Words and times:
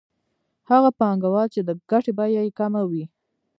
هغه 0.69 0.89
پانګوال 0.99 1.47
چې 1.55 1.61
د 1.67 1.69
ګټې 1.91 2.11
بیه 2.17 2.41
یې 2.45 2.51
کمه 2.59 2.81
وي 2.89 3.05